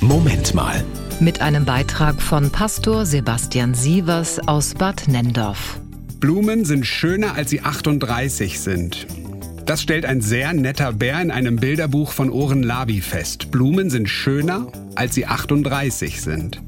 Moment 0.00 0.54
mal. 0.54 0.84
Mit 1.18 1.40
einem 1.40 1.64
Beitrag 1.64 2.22
von 2.22 2.50
Pastor 2.50 3.04
Sebastian 3.04 3.74
Sievers 3.74 4.38
aus 4.46 4.74
Bad 4.74 5.08
Nendorf. 5.08 5.80
Blumen 6.20 6.64
sind 6.64 6.86
schöner, 6.86 7.34
als 7.34 7.50
sie 7.50 7.62
38 7.62 8.60
sind. 8.60 9.08
Das 9.66 9.82
stellt 9.82 10.06
ein 10.06 10.20
sehr 10.20 10.52
netter 10.52 10.92
Bär 10.92 11.20
in 11.20 11.32
einem 11.32 11.56
Bilderbuch 11.56 12.12
von 12.12 12.30
Oren 12.30 12.62
Labi 12.62 13.00
fest. 13.00 13.50
Blumen 13.50 13.90
sind 13.90 14.08
schöner, 14.08 14.68
als 14.94 15.16
sie 15.16 15.26
38 15.26 16.22
sind. 16.22 16.62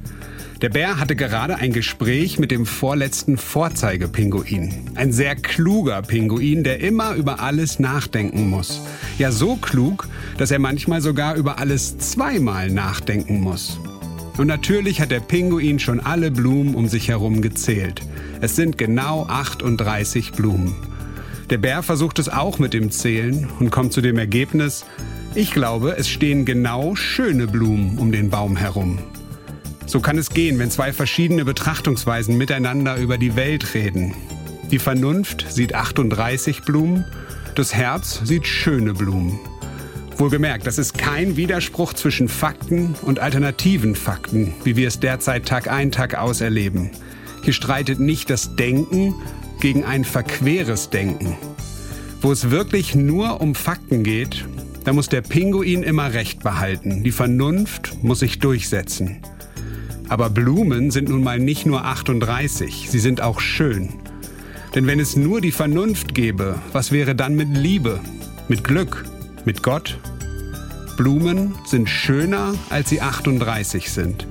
Der 0.62 0.68
Bär 0.68 1.00
hatte 1.00 1.16
gerade 1.16 1.56
ein 1.56 1.72
Gespräch 1.72 2.38
mit 2.38 2.50
dem 2.50 2.66
vorletzten 2.66 3.38
Vorzeigepinguin. 3.38 4.90
Ein 4.94 5.10
sehr 5.10 5.34
kluger 5.34 6.02
Pinguin, 6.02 6.64
der 6.64 6.80
immer 6.80 7.14
über 7.14 7.40
alles 7.40 7.78
nachdenken 7.78 8.50
muss. 8.50 8.82
Ja, 9.16 9.32
so 9.32 9.56
klug, 9.56 10.06
dass 10.36 10.50
er 10.50 10.58
manchmal 10.58 11.00
sogar 11.00 11.36
über 11.36 11.58
alles 11.58 11.96
zweimal 11.96 12.68
nachdenken 12.68 13.40
muss. 13.40 13.80
Und 14.36 14.48
natürlich 14.48 15.00
hat 15.00 15.10
der 15.10 15.20
Pinguin 15.20 15.78
schon 15.78 15.98
alle 15.98 16.30
Blumen 16.30 16.74
um 16.74 16.88
sich 16.88 17.08
herum 17.08 17.40
gezählt. 17.40 18.02
Es 18.42 18.54
sind 18.54 18.76
genau 18.76 19.24
38 19.24 20.32
Blumen. 20.32 20.74
Der 21.48 21.56
Bär 21.56 21.82
versucht 21.82 22.18
es 22.18 22.28
auch 22.28 22.58
mit 22.58 22.74
dem 22.74 22.90
Zählen 22.90 23.48
und 23.60 23.70
kommt 23.70 23.94
zu 23.94 24.02
dem 24.02 24.18
Ergebnis, 24.18 24.84
ich 25.34 25.52
glaube, 25.52 25.96
es 25.96 26.08
stehen 26.08 26.44
genau 26.44 26.96
schöne 26.96 27.46
Blumen 27.46 27.98
um 27.98 28.12
den 28.12 28.28
Baum 28.28 28.58
herum. 28.58 28.98
So 29.90 29.98
kann 29.98 30.18
es 30.18 30.30
gehen, 30.30 30.60
wenn 30.60 30.70
zwei 30.70 30.92
verschiedene 30.92 31.44
Betrachtungsweisen 31.44 32.38
miteinander 32.38 32.94
über 32.94 33.18
die 33.18 33.34
Welt 33.34 33.74
reden. 33.74 34.14
Die 34.70 34.78
Vernunft 34.78 35.46
sieht 35.48 35.74
38 35.74 36.62
Blumen, 36.62 37.04
das 37.56 37.74
Herz 37.74 38.20
sieht 38.22 38.46
schöne 38.46 38.94
Blumen. 38.94 39.40
Wohlgemerkt, 40.16 40.68
das 40.68 40.78
ist 40.78 40.96
kein 40.96 41.36
Widerspruch 41.36 41.92
zwischen 41.92 42.28
Fakten 42.28 42.94
und 43.02 43.18
alternativen 43.18 43.96
Fakten, 43.96 44.54
wie 44.62 44.76
wir 44.76 44.86
es 44.86 45.00
derzeit 45.00 45.46
Tag 45.46 45.68
ein, 45.68 45.90
Tag 45.90 46.14
aus 46.14 46.40
erleben. 46.40 46.92
Hier 47.42 47.52
streitet 47.52 47.98
nicht 47.98 48.30
das 48.30 48.54
Denken 48.54 49.16
gegen 49.60 49.82
ein 49.82 50.04
verqueres 50.04 50.90
Denken. 50.90 51.36
Wo 52.20 52.30
es 52.30 52.52
wirklich 52.52 52.94
nur 52.94 53.40
um 53.40 53.56
Fakten 53.56 54.04
geht, 54.04 54.44
da 54.84 54.92
muss 54.92 55.08
der 55.08 55.22
Pinguin 55.22 55.82
immer 55.82 56.12
Recht 56.12 56.44
behalten. 56.44 57.02
Die 57.02 57.10
Vernunft 57.10 58.04
muss 58.04 58.20
sich 58.20 58.38
durchsetzen. 58.38 59.20
Aber 60.10 60.28
Blumen 60.28 60.90
sind 60.90 61.08
nun 61.08 61.22
mal 61.22 61.38
nicht 61.38 61.66
nur 61.66 61.84
38, 61.84 62.90
sie 62.90 62.98
sind 62.98 63.20
auch 63.20 63.38
schön. 63.38 63.90
Denn 64.74 64.88
wenn 64.88 64.98
es 64.98 65.14
nur 65.14 65.40
die 65.40 65.52
Vernunft 65.52 66.16
gäbe, 66.16 66.56
was 66.72 66.90
wäre 66.90 67.14
dann 67.14 67.36
mit 67.36 67.56
Liebe, 67.56 68.00
mit 68.48 68.64
Glück, 68.64 69.04
mit 69.44 69.62
Gott? 69.62 69.98
Blumen 70.96 71.54
sind 71.64 71.88
schöner, 71.88 72.54
als 72.70 72.90
sie 72.90 73.00
38 73.00 73.88
sind. 73.90 74.26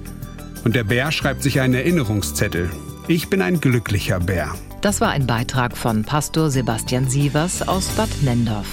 Und 0.66 0.75
der 0.75 0.83
Bär 0.83 1.13
schreibt 1.13 1.44
sich 1.44 1.61
einen 1.61 1.75
Erinnerungszettel. 1.75 2.69
Ich 3.07 3.30
bin 3.30 3.41
ein 3.41 3.61
glücklicher 3.61 4.19
Bär. 4.19 4.53
Das 4.81 5.00
war 5.00 5.11
ein 5.11 5.27
Beitrag 5.27 5.77
von 5.77 6.03
Pastor 6.03 6.52
Sebastian 6.52 7.09
Sievers 7.09 7.66
aus 7.66 7.88
Bad 7.95 8.09
Nendorf. 8.22 8.67